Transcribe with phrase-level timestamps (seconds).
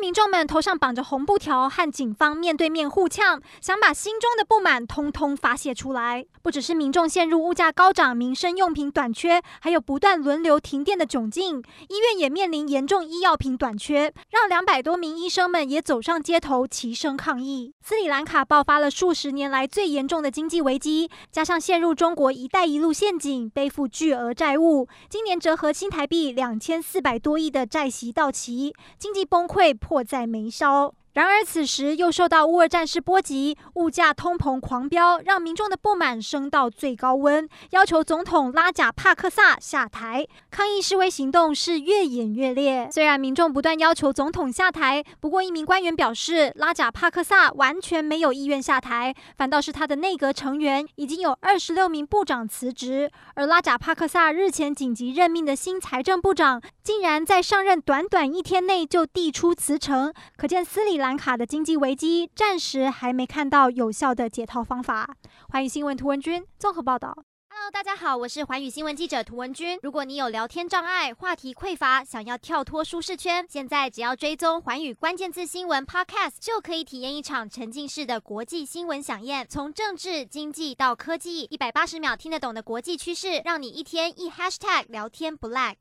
[0.00, 6.24] 民众们头上绑着红布条，和警方面对面互呛，想把心中的不满通通发泄出来。
[6.42, 11.62] 不只是民众陷入物价高涨、民生用品短缺，还有不断轮流停电的窘境。
[11.88, 17.74] 医院也面临严重医药品短缺，让两百多名医生们也走上街头齐声抗议。
[17.82, 29.76] 斯里兰卡爆发了数十年来最严重的经济危机，加上陷入中国“一带一路”陷阱，背负巨额债务，今年折合新台币两千四百多亿的债息到期，经济崩溃。
[29.88, 30.92] 迫在眉梢。
[31.18, 40.24] 然而，此时又受到乌俄战事波及，物价通膨狂飙，让民众的不满升到最高温，要求总统拉贾帕克萨下台。
[40.48, 42.88] 抗议示威行动是越演越烈。
[42.92, 53.10] 虽然民众不断要求总统下台，不过一名官员表示，拉贾帕克萨完全没有意愿下台，反倒是他的内阁成员已经有二十六名部长辞职。
[53.34, 61.07] 而拉贾帕克萨日前紧急任命的新财政部长，竟然在上任短短一天内就递出辞呈，可见斯里兰。
[61.08, 65.16] 兰卡的经济危机暂时还没看到有效的解套方法。
[65.48, 67.24] 寰宇新闻图文君综合报道。
[67.48, 69.78] Hello，大家好，我是环宇新闻记者图文君。
[69.82, 79.46] 如果你有聊天障碍、话题匮乏，想要跳脱舒适圈，现在只要追踪环宇关键字新闻 Podcast，就可以体验一场沉浸式的国际新闻饗宴。
[79.48, 85.76] 从政治、经济到科技，一百八十秒听得懂的国际趋势，让你一天一 Hashtag 聊天不 lag。